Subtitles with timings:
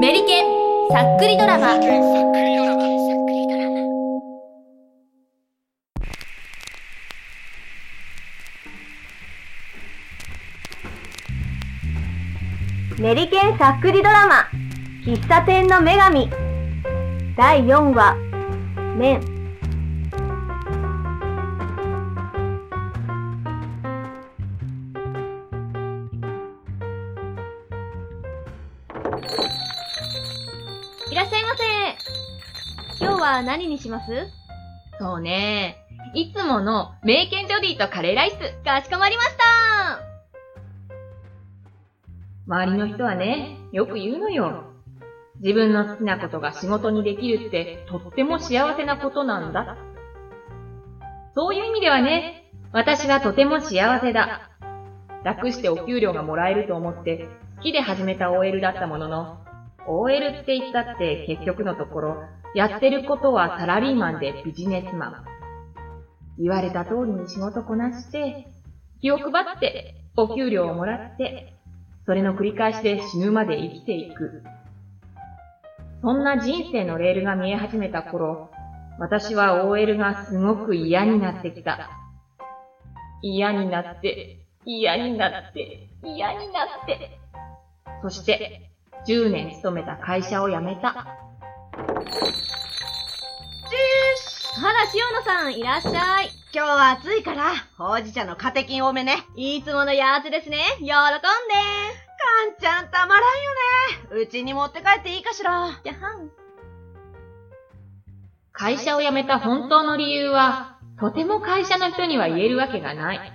[0.00, 0.46] メリケン
[0.90, 1.78] さっくりドラマ。
[12.98, 14.48] メリケンさっくりドラマ。
[15.04, 16.28] 喫茶店の女神。
[17.36, 18.16] 第4話。
[18.96, 19.35] 麺
[31.10, 34.06] いらっしゃいませ今日は何にします？
[35.00, 35.76] そうね。
[36.14, 38.36] いつもの名犬ジョディとカレーライス。
[38.64, 40.00] かしこまりました
[42.46, 44.64] 周りの人はね、よく言うのよ。
[45.40, 49.76] 自分の好きなことが仕事にできるってとっても幸せなことなんだ。
[51.34, 54.50] そういう意味ではね、私はとても幸せだ。
[55.24, 59.26] 楽してお給料がもらえると思って好きで始めた OL だったものの、
[59.88, 62.16] OL って言ったって結局のところ、
[62.54, 65.14] やってることはサラリーマンでビジネスマン。
[66.38, 68.46] 言われた通りに仕事こなして、
[69.00, 71.46] 気を配って、お給料をもらって、
[72.04, 74.42] それの繰り返しで死ぬまで生きていく。
[76.02, 78.50] そんな人生のレールが見え始めた頃、
[78.98, 81.78] 私は OL がすごく嫌になってきた。
[83.22, 84.36] 嫌になって、
[84.66, 87.10] 嫌になって、嫌になって。
[88.02, 88.70] そして、
[89.06, 91.16] 10年勤めた会社を辞めた。
[94.58, 96.30] あら、塩野さん、いらっしゃい。
[96.54, 99.18] 今日は暑いから、ほうじ茶のカテキン多めね。
[99.36, 100.58] いつものやつですね。
[100.78, 100.90] 喜んで。
[100.90, 103.24] かんちゃんたまらん
[104.10, 104.22] よね。
[104.22, 105.78] うちに持って帰っていいかしら。
[105.84, 106.30] じゃはん。
[108.52, 113.32] 会社を辞めた本当の理由は、とても会社の人には言えるわけがない。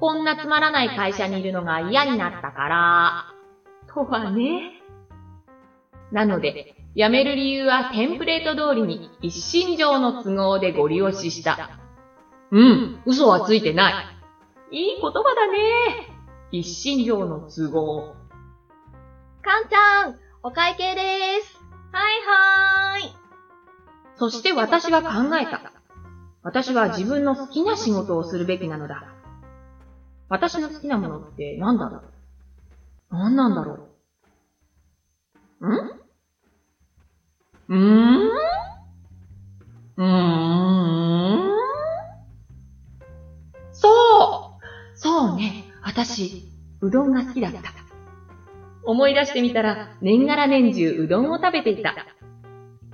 [0.00, 3.33] こんなつまらない会社にいるのが嫌になったから、
[3.94, 4.82] とはね。
[6.10, 11.70] なので、辞める理由はテンプレート通りに一身上の都合でご利用しした。
[12.50, 13.90] うん、嘘はついてな
[14.70, 14.76] い。
[14.76, 15.58] いい言葉だね。
[16.50, 18.14] 一身上の都合。
[19.42, 21.64] かんちゃん、お会計でーす。
[21.92, 23.16] はいはーい。
[24.16, 25.72] そして私は考えた。
[26.42, 29.04] 私は自分の好きな仕事をするべきなのだ。
[30.28, 32.02] 私の好きなものって何だろう
[33.10, 33.93] 何なんだろう
[35.60, 35.66] ん？
[37.74, 38.18] ん？
[39.96, 40.04] うー
[41.36, 41.40] ん？
[43.72, 45.54] そうそうね。
[45.82, 46.32] 私、
[46.80, 47.60] うどんが好きだった。
[48.84, 51.94] 思い出してみたら、年がら年中うどんを食べていた。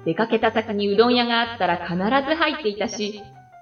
[0.05, 1.95] 出かけた先にうどん屋があったら必
[2.27, 3.13] ず入っていたし、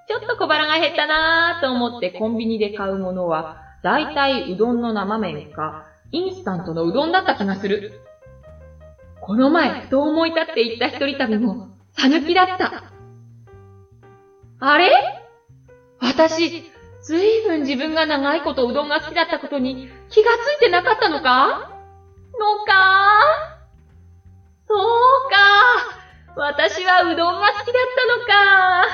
[0.07, 7.91] ちょっと小腹が減ったなーと思ってコンビニで買うものは、だいたいうどんの生麺か、インスタントのうどんだった気がする。
[9.29, 12.91] この前、ふと思い立って行った一人旅も、さぬきだった。
[14.59, 14.89] あれ？
[16.01, 16.63] 私、
[17.03, 21.47] ずいぶん自分が長いことうどんが好きだったことに気がついてなかったのか？
[22.39, 22.73] のか？
[24.67, 24.79] そう
[25.29, 25.37] か
[26.35, 28.87] 私はうどんが好きだったのか。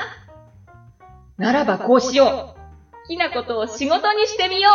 [1.38, 2.28] ならばこうしよう。
[2.28, 2.56] 好
[3.08, 4.68] きなことを仕事にしてみよ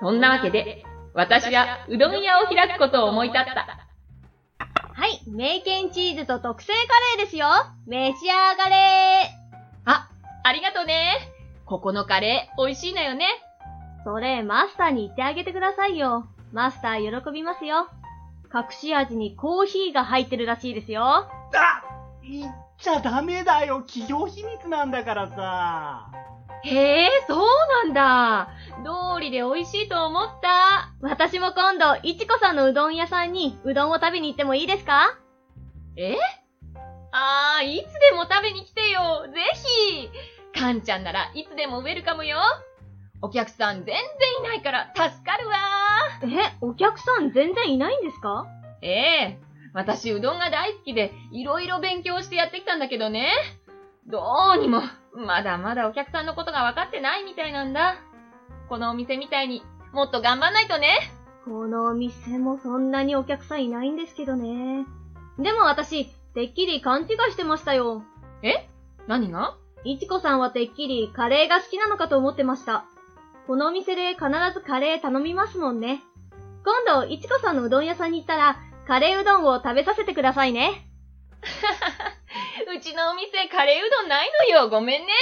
[0.00, 0.04] う。
[0.04, 3.88] そんなわけで、私はうどん屋を開くことを思い立った。
[5.02, 7.48] はい、メイケンチーズと特製カレーですよ。
[7.88, 9.34] 召し上がれ
[9.84, 10.08] あ、
[10.44, 11.14] ありがとね。
[11.66, 13.26] ここのカレー、美味しいのよね。
[14.04, 16.28] それ、マスターに言ってあげてくださいよ。
[16.52, 17.88] マスター喜びますよ。
[18.54, 21.02] 隠し味にコーヒーが入ってるらしいですよ。
[21.02, 21.28] あ
[22.22, 23.82] 言っちゃダメだよ。
[23.82, 26.10] 企業秘密なんだからさ。
[26.64, 27.46] へえ、そう
[27.84, 28.48] なんだ。
[28.84, 30.92] 通りで美味しいと思った。
[31.00, 35.16] 私も今度、いちこさんのうどん屋さんにうどんを食べに行ってもいいですか？
[35.96, 36.16] え？
[37.12, 39.26] あー、いつでも食べに来てよ。
[39.32, 39.40] ぜ
[40.54, 40.60] ひ。
[40.60, 42.38] かんちゃんならいつでもウェルカムよ。
[43.22, 43.96] お客さん全然
[44.40, 45.54] いないから助かるわ
[46.22, 48.46] え、お客さん全然いないんですか？
[48.82, 49.38] ええ
[49.74, 53.30] 私うどんが大好きでいろいろ勉強してやってきたんだけどね。
[54.06, 54.22] ど
[54.56, 54.82] うにも、
[55.14, 57.96] まだまだお客さんのことが分かってないみたいなんだ。
[58.68, 60.98] このお店みたいにもっと頑張んないとね。
[61.44, 64.86] このお店もそんなにお客さんいないんですけどね。
[65.38, 68.02] でも私、てっきり勘違いしてましたよ。
[68.42, 68.68] え？
[69.06, 69.56] 何が？
[69.84, 72.84] いちこさんはてっきりカレーが好きなのかと思ってました。
[73.46, 76.02] このお店で必ずカレー頼みますもんね。
[76.64, 80.88] 今度、いちこさんのうどん屋さんに行ったら、カレーうどんを食べさせてくださいね。
[82.76, 84.68] うちのお店カレーうどんないのよ。
[84.68, 85.12] ごめんね。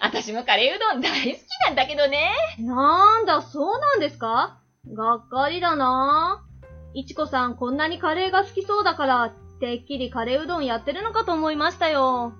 [0.00, 2.30] 私もカレーうどん大好きなんだけどね。
[2.58, 4.60] なんだ、そうなんですか？
[4.92, 6.44] がっかりだな
[6.92, 12.32] いちこさんこんなにカレーが好きそうだから、てっきりカレーうどんやってるのかと思いましたよ。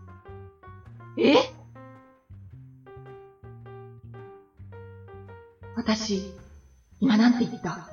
[1.19, 1.35] え？
[5.77, 6.33] 私、
[7.01, 7.89] 今なんて言った？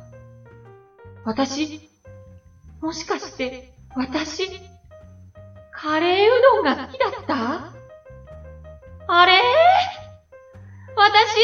[1.26, 1.91] 私、
[2.82, 4.48] もしかして、私、
[5.72, 7.72] カレーうどんが好きだった？
[9.08, 9.40] あれ？
[10.96, 11.38] 私、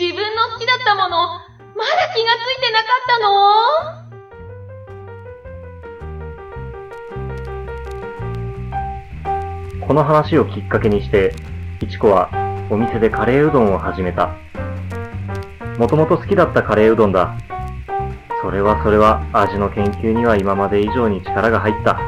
[0.00, 3.18] 自分の好きだったもの、まだ気がついてなかった
[9.80, 9.84] の？
[9.86, 11.34] この話をきっかけにして、
[11.82, 12.30] いちこは
[12.70, 14.36] お店でカレーうどんを始めた。
[15.78, 17.36] もともと好きだったカレーうどんだ。
[18.44, 21.98] それはそれは味の研究には今まで以上に力が入った。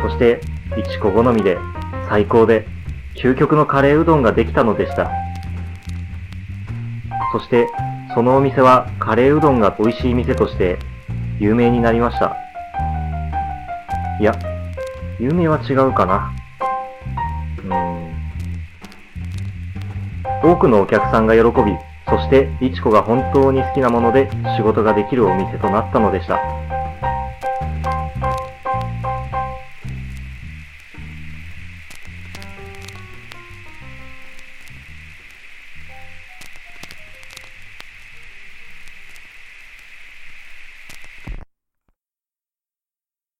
[0.00, 0.40] そして、
[0.78, 1.58] いちこ好みで
[2.08, 2.64] 最高で
[3.16, 5.10] 究極のカレーうどんができたのでした。
[7.32, 7.66] そして、
[8.14, 10.78] そのお店はカレーうどんが美味しい店として
[11.40, 12.36] 有名になりました。
[14.20, 14.32] いや、
[15.18, 16.32] 有名は違うかな。
[17.64, 17.74] うー
[20.50, 20.52] ん。
[20.52, 21.72] 多くのお客さんが喜び、
[22.14, 26.63] そして、いちこが本当に好きなもので仕事ができるお店となったのでした。